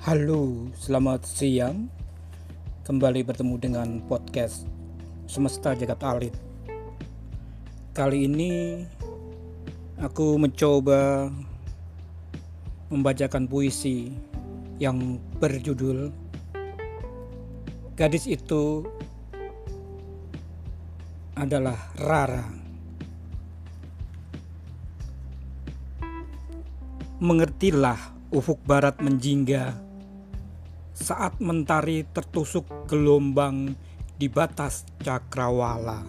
[0.00, 1.92] Halo, selamat siang.
[2.88, 4.64] Kembali bertemu dengan podcast
[5.28, 6.32] Semesta Jagat Alit.
[7.92, 8.80] Kali ini
[10.00, 11.28] aku mencoba
[12.88, 14.08] membacakan puisi
[14.80, 16.08] yang berjudul
[17.92, 18.88] Gadis itu
[21.36, 22.48] adalah Rara.
[27.20, 29.89] Mengertilah ufuk barat menjingga
[31.00, 33.72] saat mentari tertusuk gelombang
[34.20, 36.04] di batas cakrawala.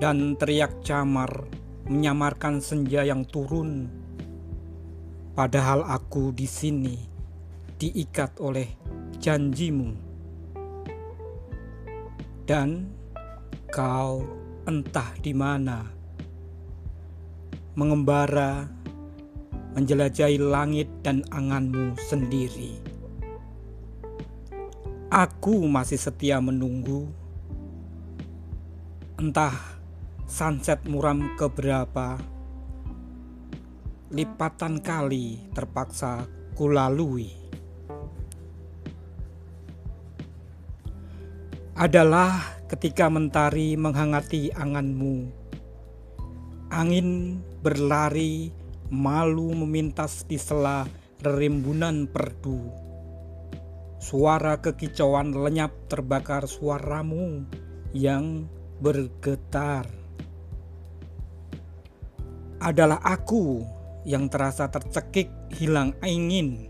[0.00, 1.46] Dan teriak camar
[1.86, 3.92] menyamarkan senja yang turun.
[5.36, 6.96] Padahal aku di sini
[7.76, 8.66] diikat oleh
[9.20, 9.92] janjimu.
[12.48, 12.88] Dan
[13.68, 14.24] kau
[14.64, 15.86] entah di mana.
[17.76, 18.68] Mengembara
[19.72, 22.91] menjelajahi langit dan anganmu sendiri.
[25.12, 27.04] Aku masih setia menunggu,
[29.20, 29.52] entah
[30.24, 32.16] sunset muram keberapa,
[34.08, 36.24] lipatan kali terpaksa
[36.56, 37.28] kulalui.
[41.76, 45.28] Adalah ketika mentari menghangati anganmu,
[46.72, 48.48] angin berlari
[48.88, 50.88] malu memintas di sela
[51.20, 52.91] rerimbunan perdu.
[54.02, 57.46] Suara kekicauan lenyap terbakar suaramu
[57.94, 58.50] yang
[58.82, 59.86] bergetar.
[62.58, 63.62] Adalah aku
[64.02, 66.66] yang terasa tercekik hilang ingin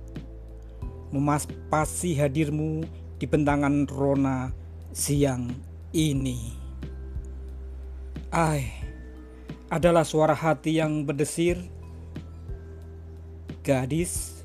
[1.08, 2.84] memaspasi hadirmu
[3.16, 4.52] di bentangan rona
[4.92, 5.48] siang
[5.96, 6.52] ini.
[8.28, 8.68] Ai,
[9.72, 11.56] adalah suara hati yang berdesir
[13.64, 14.44] Gadis,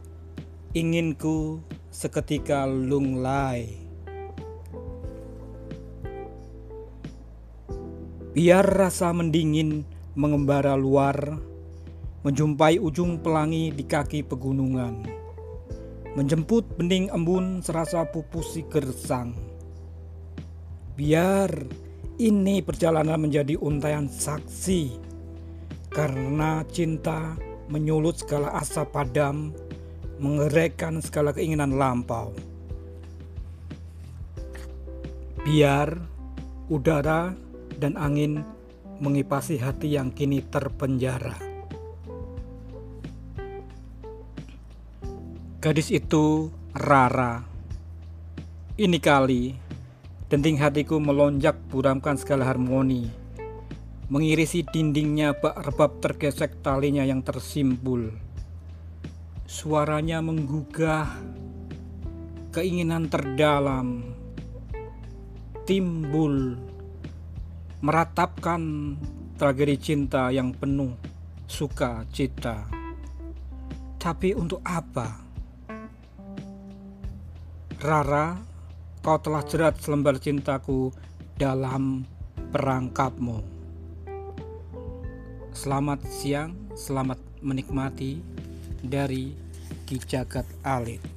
[0.72, 1.60] inginku
[1.98, 3.74] seketika lunglai.
[8.38, 9.82] Biar rasa mendingin
[10.14, 11.42] mengembara luar,
[12.22, 15.10] menjumpai ujung pelangi di kaki pegunungan,
[16.14, 19.34] menjemput bening embun serasa pupusi gersang.
[20.94, 21.50] Biar
[22.22, 25.02] ini perjalanan menjadi untayan saksi,
[25.90, 27.34] karena cinta
[27.74, 29.50] menyulut segala asa padam,
[30.18, 32.34] mengeraikan segala keinginan lampau.
[35.46, 35.96] Biar
[36.68, 37.32] udara
[37.78, 38.44] dan angin
[39.00, 41.38] mengipasi hati yang kini terpenjara.
[45.62, 47.42] Gadis itu Rara.
[48.78, 49.58] Ini kali,
[50.30, 53.28] denting hatiku melonjak buramkan segala harmoni
[54.08, 58.27] mengirisi dindingnya bak rebab tergesek talinya yang tersimpul.
[59.48, 61.08] Suaranya menggugah
[62.52, 64.04] keinginan terdalam,
[65.64, 66.60] timbul,
[67.80, 69.00] meratapkan
[69.40, 71.00] tragedi cinta yang penuh
[71.48, 72.68] suka cita.
[73.96, 75.16] Tapi untuk apa?
[77.80, 78.36] Rara,
[79.00, 80.92] kau telah jerat selembar cintaku
[81.40, 82.04] dalam
[82.52, 83.40] perangkapmu.
[85.56, 88.37] Selamat siang, selamat menikmati
[88.84, 89.34] dari
[89.86, 91.17] Ki Jagat Alit.